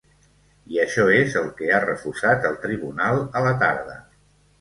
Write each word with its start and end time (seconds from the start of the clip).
I 0.75 0.79
això 0.85 1.03
és 1.17 1.35
el 1.41 1.51
que 1.59 1.67
ha 1.71 1.81
refusat 1.83 2.47
el 2.49 2.57
tribunal 2.65 3.21
a 3.41 3.45
la 3.49 3.53
tarda. 3.65 3.99